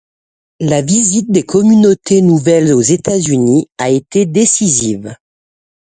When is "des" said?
1.29-1.43